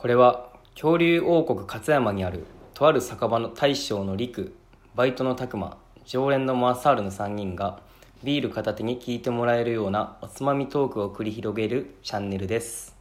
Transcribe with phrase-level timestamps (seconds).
[0.00, 4.54] これは恐竜王国勝山にあるとある酒場の大将の陸
[4.94, 5.76] バイトの拓磨
[6.06, 7.80] 常連のマーサールの3人が
[8.22, 12.94] ビール片手に聞いてもらえるようなおつまみトークを繰り広げるチャンネルです。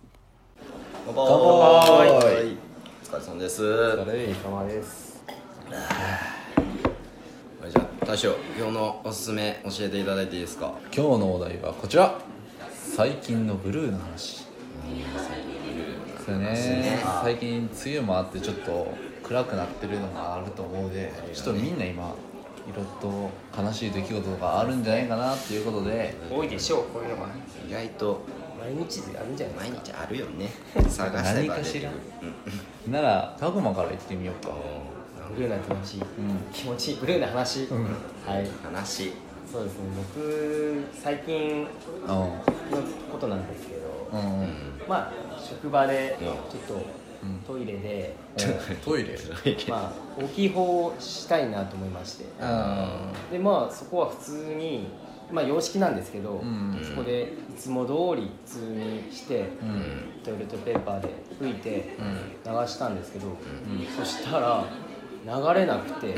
[1.05, 1.28] 乾杯。
[2.10, 3.61] お疲れ様です。
[3.61, 5.23] れ様です。
[7.61, 10.73] はいじゃあ大将今日のおすすめ教えていただいていいですか？
[10.91, 12.15] 今日のお題はこちら。
[12.71, 14.47] 最近のブルーの話
[16.27, 16.99] それね。
[17.23, 18.93] 最近梅雨もあってちょっと
[19.23, 26.13] 暗くなってるのがあると思うのでちょっとみんな今いろいろと悲しい出来事があるんじゃないかなっていうことで。
[26.29, 27.29] 多いでしょうこういうのが
[27.66, 28.21] 意外と
[28.59, 30.49] 毎日でやるんじゃない毎日あるよね。
[30.89, 31.91] 探して何かしら。
[32.89, 34.52] ならタグマから行ってみようか。
[35.33, 35.94] ブルーな気持ち。
[35.95, 36.05] いい、ん。
[36.52, 37.67] 気持ちいいブルーな話、
[38.25, 38.47] はい。
[38.63, 39.13] 話。
[39.49, 39.80] そうですね。
[39.95, 42.41] 僕最近うの
[43.09, 44.49] ことなんですけど、んうんうん。
[44.89, 46.25] まあ職場でうん。
[46.25, 46.35] ちょっ
[46.79, 46.85] と
[47.47, 48.15] トイレで、
[48.85, 49.17] トイレ？
[49.69, 52.25] まあ大きい方をしたいなと思いまして。
[52.39, 54.88] あでまあそこは普通に
[55.31, 56.80] まあ洋式なんですけど、うん。
[56.83, 60.22] そこでいつも通り普通にして、うん。
[60.23, 61.09] トイレットペーパーで
[61.41, 61.95] 拭いて
[62.45, 62.53] うん。
[62.61, 63.25] 流したんですけど、
[63.97, 64.63] そしたら
[65.25, 66.16] 流れなくて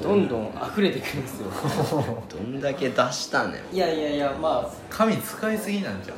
[0.00, 1.48] どんどん溢れてくるんですよ。
[2.28, 3.74] どんだけ出したねん。
[3.74, 6.16] いやいやいやまあ紙使いすぎなんじゃん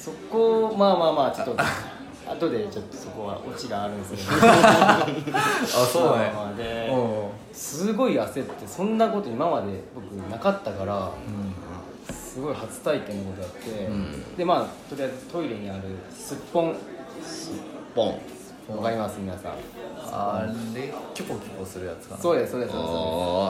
[0.00, 1.56] そこまあまあまあちょっと
[2.30, 4.46] 後でちょっとそこはオチがあるんですけど。
[4.48, 5.06] あ
[5.66, 6.32] そうね。
[6.34, 11.10] まあまあでうんすごい焦ってそんなこと今まで僕なかったから
[12.14, 14.36] すごい初体験のことやって、ん。
[14.36, 15.82] でまあとりあえずトイレにある
[16.14, 16.76] すっぽん。
[17.94, 18.20] ポン
[18.76, 19.52] わかります皆さん。
[20.12, 22.20] あれキョポキョポするやつかな。
[22.20, 22.84] そうですそうですそうあ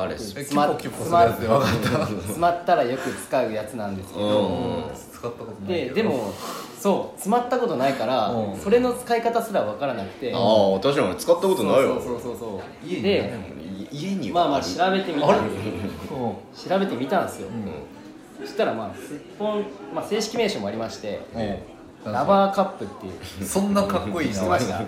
[0.00, 0.40] ああれキュポ
[0.76, 2.06] キするやつで分かった。
[2.06, 6.32] 詰まったらよく使うやつなんですけうんど使ったことないででも
[6.78, 8.58] そう詰まったことないからうん。
[8.58, 10.32] それの使い方すらわからなくて。
[10.34, 12.00] ああ確かに使ったことないよ。
[12.00, 16.70] そうそうそうそう家に家にまあまあ調べてみたんですうん。
[16.70, 18.46] 調べてみたんですよ、うん。
[18.46, 19.64] そしたらまあすっぽん、
[19.94, 21.20] まあ、正式名称もありまして。
[21.34, 23.44] うんラバーカップっていう。
[23.44, 24.78] そんなかっこいいな知ってました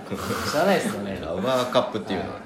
[0.50, 1.18] 知らないですよね。
[1.20, 2.40] ラバーカップっていうのは。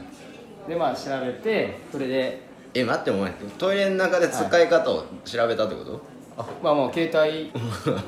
[0.69, 2.47] でまあ調べてそれで。
[2.75, 6.01] え待ってお前トイレの中で使い方を調べたってこと？
[6.63, 7.53] まあもう携帯。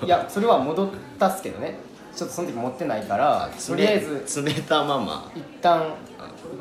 [0.07, 1.77] いやそれは戻ったっすけどね。
[2.15, 5.31] ちょっとその時持ってないからとりあえず詰めたまま。
[5.35, 5.95] 一旦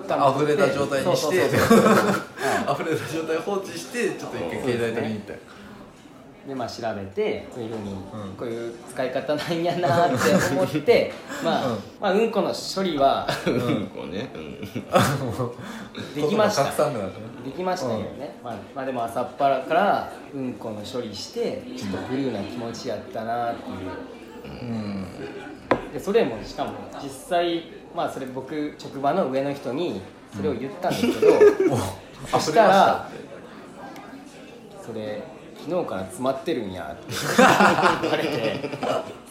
[0.03, 1.36] 一旦溢れた状態にして。
[1.38, 5.34] 溢れた状態放置してちょっと一回携帯取りに行った。
[5.34, 5.40] よ
[6.47, 7.96] でまあ調べてそういうふうに、ん。
[8.38, 10.16] こういう使い方なんやなって
[10.56, 11.12] 思って
[11.44, 11.78] まあ、うん。
[12.00, 13.88] まあうんこの処理はうん。
[13.88, 14.30] こうね。
[14.34, 14.62] うん。
[16.16, 16.63] できました。
[16.63, 17.09] たくさんだね。
[17.44, 24.62] できましたけどね、まあ、まあでも朝っぱらからうんこの処理してちょっとブルーな気持ちやったなっていう。
[24.62, 25.06] うん。
[25.91, 26.72] でそれもしかも
[27.03, 27.63] 実際
[27.94, 30.02] まあそれ僕職場の上の人に
[30.34, 31.34] それを言ったんですけど、
[32.31, 33.09] そしたら
[34.86, 35.22] それ
[35.68, 36.96] 昨日から詰まってるんや。
[36.96, 37.14] って
[38.02, 38.70] 言われて。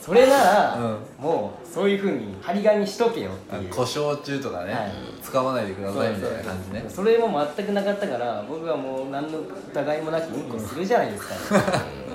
[0.00, 3.70] それなら、もうそういうふうに張り紙しとけよっていう。
[3.70, 4.92] 故障中とかね、はい。
[5.22, 6.84] 使わないでくださいみたいなそう感じね。
[6.88, 9.40] それも全くなかったから僕はもう何の
[9.72, 11.34] 疑いもなくうんこするじゃないですか、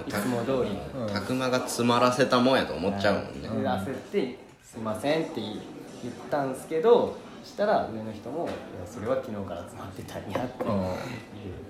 [0.08, 1.14] いつも通り、うん。
[1.14, 5.58] たくまが詰まらせたもんやと思っちゃうもんね、それで焦って「すいません」って言っ
[6.30, 8.54] たんですけどそしたら上の人も「いや
[8.86, 10.70] それは昨日から詰まってたんや」っていう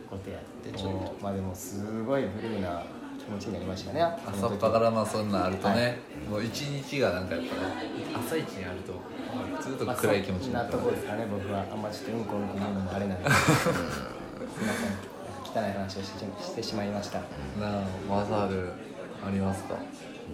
[0.10, 2.84] ことやってちょまあでもすごいブルーな
[3.18, 6.00] 気持ちになりましたね朝っぱからまあそんなんあるとね、
[6.30, 7.62] もう一日がなんかやっぱね
[8.18, 8.94] 朝一にあると
[9.62, 9.86] ずっと。
[9.86, 10.24] まあ暗い。
[10.24, 13.74] 気持ちになってそんなとこですかね僕はあんまちょっとうんこうんこ言うのもあれなんですすい。
[13.74, 14.74] ま
[15.54, 15.72] せん汚い。
[15.74, 16.88] 話をしてしてしまい。
[16.90, 17.24] ましたな
[17.62, 18.70] あマザール
[19.26, 19.76] ありますか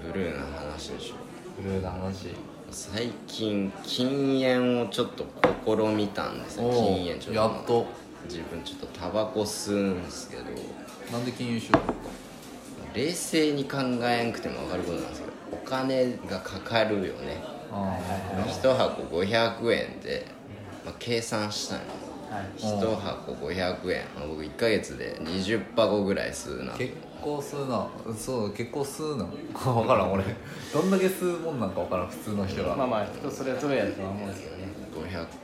[0.02, 1.16] ブルーな話でしょ
[1.62, 2.34] ブルーな話
[2.72, 5.26] 最近禁煙をちょっと
[5.66, 6.66] 試みたんですよ。
[6.66, 7.34] おう禁煙ちょっと。
[7.34, 7.86] やっと。
[8.26, 10.44] 自分ちょっとタバコ吸うんですけど。
[11.12, 11.80] なんで金融しよ
[12.94, 17.42] 冷静に考えんくても分かることなんですけどお金がかかるよね。
[17.72, 17.98] うあ
[18.48, 20.26] 1箱500円で、
[20.84, 22.07] まあ、計算したんよはい
[22.58, 26.74] 1箱500円、まあ僕1ヶ月で20箱ぐらい吸うな。
[26.74, 27.88] あ結構吸うな。
[28.16, 29.26] そう結構吸うな。
[29.54, 30.24] 分からん俺。
[30.74, 34.68] どんだけ吸うもんなんか分からん普通の人が、まあまあ人それぞれやとは思うんですけどね。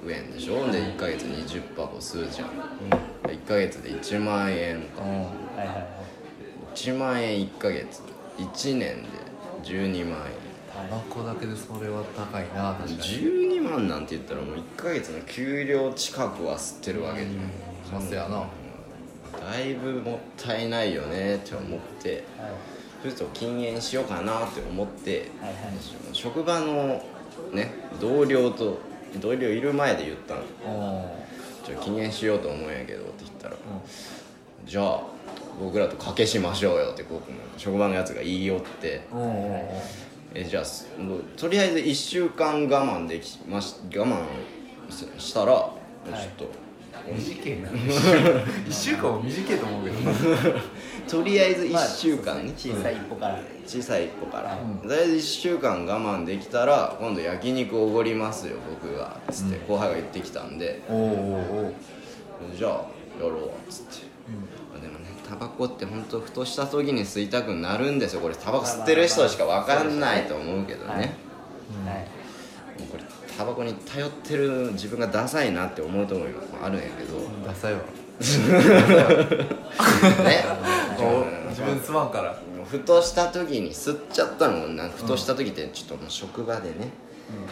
[0.03, 0.71] 500円でしょ？
[0.71, 2.49] で1ヶ月20箱吸うじゃん。
[3.29, 5.01] 1ヶ月で1万円か。
[5.03, 5.09] うん。
[5.09, 5.85] はいはいはい。
[6.75, 8.01] 1万円1ヶ月。
[8.37, 9.19] 1年で
[9.63, 12.97] 12万円タバコだけでそれは高いな確かに。
[12.99, 18.01] 12万なんて言ったらもう1ヶ月の給料近くは吸ってるわけじゃん。
[18.01, 18.47] そうやな
[19.39, 22.23] だいぶもったいないよねって思って。
[22.37, 22.51] はい
[23.03, 25.29] ちょっと禁煙しようかなって思って。
[25.41, 25.55] はいはい。
[26.13, 27.03] 職場の
[27.51, 28.79] ね同僚と
[29.19, 30.41] 同僚いる前で言ったの。
[30.65, 31.17] お
[31.65, 33.55] ちょっと禁煙しようと思うんやけどって言ったら、
[34.65, 35.01] じゃあ
[35.59, 37.05] 僕らと賭けしましょうよって
[37.57, 39.05] 職場のやつが言い寄って。
[39.11, 39.81] おお
[40.35, 40.63] えじゃあ
[41.37, 44.21] とりあえず1週間我慢できまし我慢
[44.89, 46.63] ししたら、ちょっと。
[47.11, 47.69] 短いな。
[48.67, 49.97] 一週間も短いと思うけど。
[51.21, 53.39] とりあえずまあ1週間ね、小さい一歩から。
[53.65, 59.17] 小さい一歩から、うんとりあえず1週間我慢できたら今度焼肉おごりますよ僕が。
[59.31, 60.97] つって後輩が言ってきたんで、おお
[62.53, 62.71] おじゃあ
[63.21, 64.13] やろうつって、
[65.33, 68.21] タバコって本当ふとした時に吸いたくなるんですよ。
[68.21, 71.15] これタバコ吸ってる人しか分かんないと思うけどね、
[72.79, 73.03] もうこれ
[73.37, 77.79] タバコに頼ってる自分がダサいなって思うところもあるんやけど、ダサいわ。
[77.79, 77.85] ね。
[81.49, 82.39] 自分すまんから。
[82.69, 84.89] ふとした時に吸っちゃったのもな。
[84.89, 86.89] ふとした時ってちょっともう職場でね、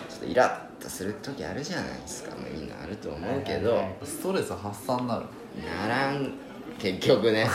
[0.10, 3.96] ちょっとイラッとする時あるじゃないですか、まあ、みんなあると思うけど、はいはいはい。
[4.06, 5.26] ストレス発散になる。
[5.82, 6.32] ならん
[6.82, 7.48] 結局ね。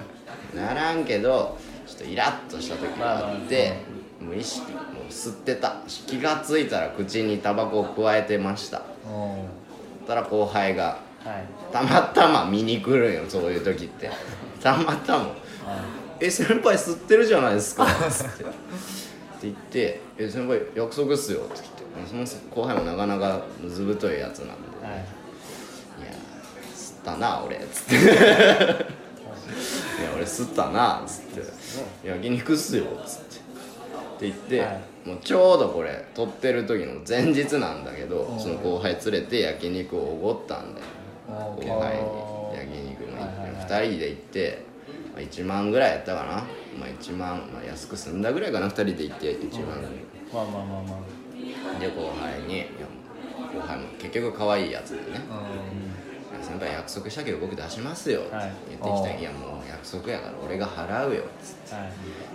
[0.54, 3.78] ならんけどちょっとイラッとした時があって、
[4.20, 5.76] 無意識もう吸ってた。
[6.06, 8.82] 気がついたら口にタバコを加えてました。
[10.06, 11.46] たら後輩がはい。
[11.72, 14.10] たまたま見に来るんよそういう時って。
[14.62, 15.34] たまたま
[16.20, 18.44] 「え先輩吸ってるじゃないですか」 つって。
[18.44, 18.52] って
[19.42, 21.62] 言って「え先輩約束っすよ」って。
[21.96, 24.86] 言ってその後輩もなかなかずぶといやつなんで。
[24.86, 25.23] はい
[27.04, 27.96] ったな俺っつって。
[27.96, 28.06] いや
[30.16, 31.24] 俺吸ったなっつっ
[32.02, 32.08] て。
[32.08, 33.36] 焼肉っすよっつって。
[33.36, 33.40] っ
[34.18, 34.80] て言って、はい。
[35.08, 38.40] もうちょうどこれ撮ってる時の前日なんだけどうん。
[38.40, 40.86] その後輩連れて焼肉をおごったんだよ。
[41.28, 42.02] お後輩に
[42.56, 43.28] 焼肉も行っ
[43.66, 44.62] て2人で行って、
[45.14, 46.44] まあ、1万ぐらいやったかな、
[46.78, 49.82] まあ、1万、まあ、安く済んだぐらいかな2人で行って1万。
[50.32, 50.98] まあまあまあま
[51.78, 52.64] で後輩に
[53.54, 55.20] 後輩も結局可愛いやつでね
[56.42, 58.52] 先輩約束したけど僕出しますよってはい。
[58.70, 61.88] 言ってきたら、い、やもう約束やから俺が払うよっつあはい。
[61.88, 61.90] っ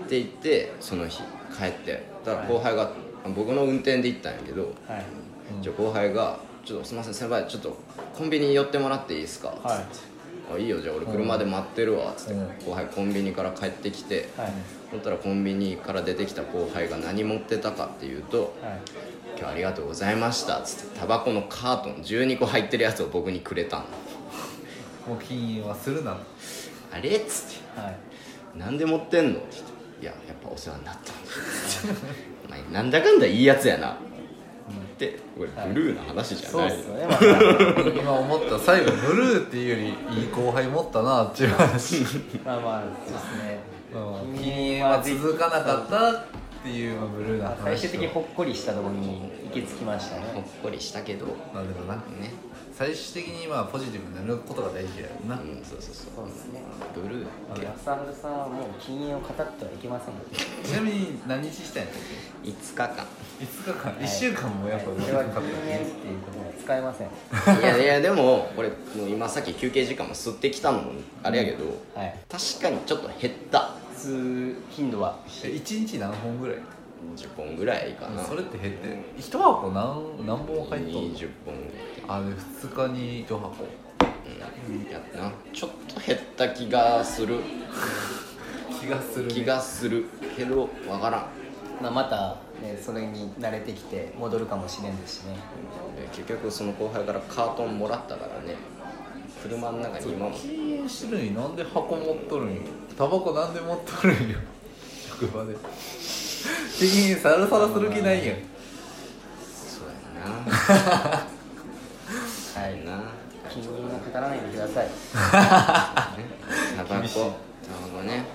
[0.07, 1.21] て言ってその日
[1.57, 2.03] 帰って。
[2.25, 2.91] だから後輩が、
[3.35, 5.03] 僕の運転で行ったんやけどはい。
[5.61, 7.75] じゃあ後輩が「ちょっとすいません先輩ちょっと
[8.17, 10.55] コンビニ寄ってもらっていいですか?」はい。
[10.55, 12.33] あいいよじゃあ俺車で待ってるわ」っつって。
[12.33, 12.47] うん。
[12.65, 14.29] 後輩コンビニから帰ってきて。
[14.37, 14.51] はい。
[14.91, 18.79] そしたらコンビニから出てきた後輩が何持ってたかっていうとはい
[19.39, 23.83] 「今日ありがとうございました」っつってタバコのカートン12個入ってるやつを僕にくれたの。
[25.07, 26.18] もう禁煙はするな
[26.91, 27.80] 「あれ?」っつって。
[27.80, 27.95] はい
[28.57, 29.71] 「なんで持ってんの?」って言って
[30.03, 31.13] 「いややっぱお世話になった
[32.47, 33.97] お前なんだかんだいいやつやな」
[34.69, 37.06] ってこれブルーな話じゃない、そうっすよね。
[37.07, 37.19] まあ
[37.88, 42.01] 今思った最後ブルーっていうよりいい後輩持ったなっていう話。
[42.45, 43.59] まあまあそうですね。
[43.94, 46.38] うん禁煙は続かなかった
[46.69, 50.24] っていうまあブルーな話と最終的にほっこりしたところに行き着きましたね。
[50.36, 51.25] ほっこりしたけど。
[51.25, 51.95] ねなんだろうな
[52.77, 56.13] 最終的にまあポジティブになることが大事だよな、うんそうそうそう。
[56.16, 56.62] そうですね
[56.95, 57.68] ブルーって。
[57.68, 60.21] 安春さんはもう禁煙を語ってはいけませんよ。
[60.63, 62.01] ちなみに何日したんやったっ
[62.44, 63.06] 5日間。
[63.39, 67.60] け5日間、1週間もやっぱこれは禁煙っていうことは使えません。
[67.60, 70.92] いやいやでもこれもう今さっき休憩時間も吸ってきたのも
[71.24, 72.16] あれやけど、はい。
[72.30, 73.78] 確かにちょっと減った
[74.69, 75.19] 頻度は？
[75.43, 76.57] え1日何本ぐらい
[77.15, 78.23] ？10本ぐらいかな。
[78.23, 78.87] それって減って
[79.17, 81.56] 1箱何何本入っとんの？20本。
[82.07, 83.65] あで2日に1箱。
[83.65, 85.31] うんやったな。
[85.51, 87.39] ちょっと減った気がする。
[88.79, 90.06] 気がする、ね、気がする。
[90.37, 91.25] けどわからん。
[91.81, 95.35] まあ、また、ね、それに慣れてきて戻るかもしれんですしね。
[95.97, 98.56] で結局その後輩からカートンもらったからね。
[99.41, 100.31] 車の中に今も。
[100.35, 102.61] 禁煙してるのになんで箱持っとるんよ
[102.99, 104.39] タバコなんで持っとるんよ。
[105.07, 105.56] 職場で。
[106.77, 108.37] 禁煙さらさらする気ないやん
[109.56, 110.35] そうやな。
[112.59, 113.03] はいな。
[113.49, 114.89] 禁煙を語らないでください。
[115.13, 115.23] タ
[116.83, 116.99] バコ。
[116.99, 117.03] タバ
[117.99, 118.25] コね。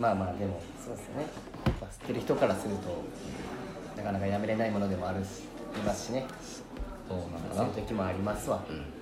[0.00, 1.26] まあまあでもそうですよね
[2.00, 3.04] 吸ってる人からすると
[3.96, 5.44] なかなかやめれないものでもあるし
[5.78, 6.26] いますしね。
[7.08, 7.54] そうなんだな。
[7.54, 8.60] そういう時もありますわ。
[8.68, 8.76] うん。
[8.76, 8.97] まあ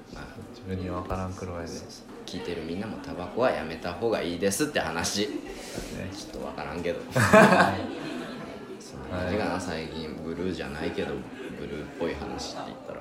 [0.54, 1.78] 自分には分からんくらいで、ね、
[2.24, 5.26] 聞いてるみんなもタバコはやめた方がいいですって話。
[5.26, 7.00] ちょっとわからんけど。
[7.12, 8.82] はい。
[8.82, 11.14] そんな感じかな最近ブルーじゃないけど
[11.58, 13.00] ブルーっぽい話って言ったら。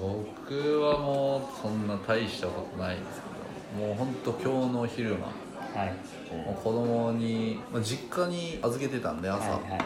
[0.00, 5.94] 僕はもうそんな大したことないんですけどもうほんと今日の昼間はい。
[6.34, 9.80] もう子供に、まあ、実家に預けてたんで朝、はいはい。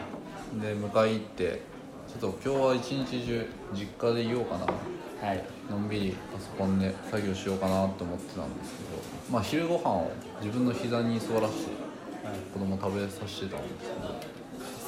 [0.61, 1.61] で迎え行って
[2.07, 4.65] ちょっと今日は一日中実家でいようかな。
[4.65, 5.43] はい。
[5.69, 10.11] のんびりパソコンで作業しようかなと思ってたんですけどまあ昼ご飯を
[10.41, 11.71] 自分の膝に座らせて
[12.53, 14.15] 子供食べさせてたんですけど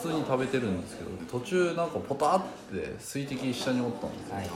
[0.01, 1.09] 普通に食べてるんですけど
[1.39, 4.35] 途中なんかポタって水滴下におったんですよ。
[4.35, 4.51] はいはい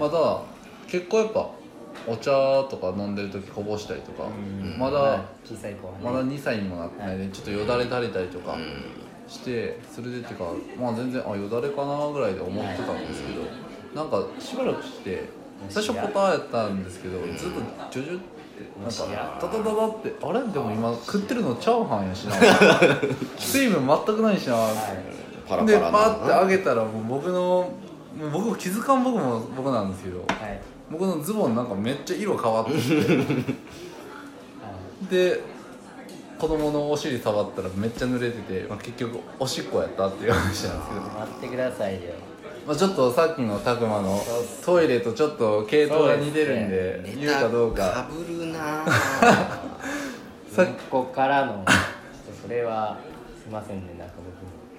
[0.00, 0.42] まあただ
[0.88, 1.50] 結構やっぱ
[2.06, 2.30] お茶
[2.70, 4.78] とか飲んでる時こぼしたりとかうん。
[4.78, 5.20] まだはい。
[5.48, 5.98] 小さい子はね。
[6.04, 8.56] まだ2歳にもなってないでちょっとよだれ垂れたりとか
[9.28, 10.44] してそれでっていうか
[10.80, 13.42] まあ全然あよだれかなぐらいで思ってたんですけど
[13.94, 15.24] なんかしばらくして
[15.68, 18.26] 最初ポターやったんですけどずっとジョジョって
[18.80, 20.40] なんかタタタタってあれ？
[20.52, 22.34] でも今食ってるのチャーハンやしな。
[23.38, 24.56] 水分全くないしな。
[25.48, 27.70] パラパでパーって上げたらもう僕の
[28.18, 30.60] もう僕も気づかん僕も僕なんですけどはい。
[30.90, 32.78] 僕のズボンなんかめっちゃ色変わってて。
[32.78, 33.22] は
[35.02, 35.40] いで
[36.38, 42.00] 子供のお尻触ったらめっちゃ濡れてて、まあ、結局おしっこやったっていう話なんですけど、待ってくださいよ。
[42.66, 44.20] まあ、ちょっとさっきの拓磨の
[44.64, 48.84] トイレとちょっと系統が似てるんでネ言うかどうタかぶるな
[50.50, 52.98] さっここからのちょっとそれは
[53.40, 54.14] すいませんねなんか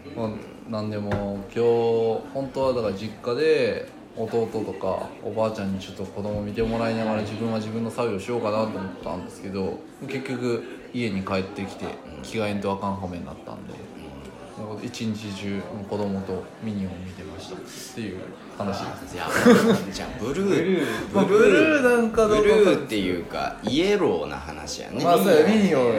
[0.05, 0.27] 僕も。
[0.29, 3.87] もうなんでも今日本当はだから実家で
[4.17, 11.85] 弟とかおばあちゃんにちょっと子供見てもらいながら自分は自分の作業しようかなと思ったんですけど結局家に帰ってきて
[12.23, 13.73] 着替えんとあかん羽目になったんで
[14.83, 17.59] 一日中子供とミニオン見てましたっ
[17.95, 18.21] ていう
[18.57, 19.13] 話です。
[19.13, 19.29] じゃあ
[19.93, 20.49] じゃあブルー。
[20.49, 20.85] ブルー。
[21.13, 25.03] まあブルーなんかどブルーっていうかイエローな話やね。
[25.03, 25.93] まあそうやミニオン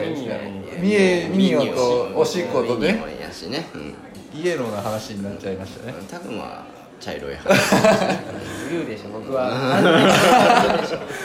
[1.37, 3.65] ミニオンとおしっことミニねオンやしね。
[3.73, 3.95] うん。
[4.37, 5.93] イエローな話になっちゃいましたね。
[6.11, 6.65] 多分は
[6.99, 7.47] 茶色い話。
[7.47, 7.55] ブ
[8.69, 9.49] ルーでしょ僕は。
[9.49, 9.51] う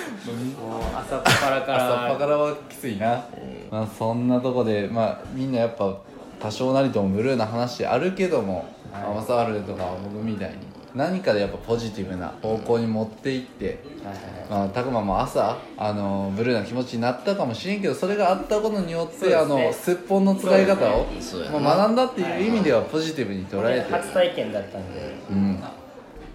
[0.97, 1.87] 朝っぱらから。
[1.87, 3.25] 朝っぱからはきついな、
[3.71, 5.97] まあそんなとこでまあみんなやっぱ
[6.41, 9.15] 多少なりともブルーな話あるけどもはい。
[9.17, 10.57] マサールとか僕みたいに
[10.95, 14.51] 何かでやっぱポジティブな方向に持っていって、はいはいはい。
[14.51, 19.35] まあ、たくまも朝あのブルーな気持ちになったかもしれんけどそれがあったことによって、ね。
[19.35, 25.15] あのすっぽんの使い方を、そうやなまあ、学んだっていう意味ではポジティブに捉えて、初体験だったんで。
[25.31, 25.61] うん、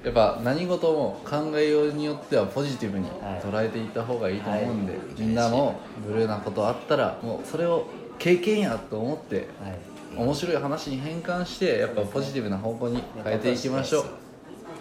[0.04, 3.42] やっぱ何事も考えようによってはポジティブにはい。
[3.42, 7.86] 捉えていった方がいいと思うんで、はみんなもブルーなことあったらもうそれを
[8.18, 9.80] 経験やと思ってはい。
[10.18, 14.06] 面白い話に変換してやっぱポジティブな方向に変えていきましょ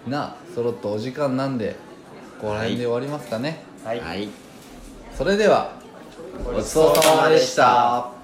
[0.06, 0.10] う。
[0.10, 1.76] なあそろっとお時間なんで
[2.40, 4.00] ここら辺で終わりますかね、はい。
[4.00, 4.28] はい。
[5.14, 5.72] それでは
[6.44, 8.17] ごちそうさまでした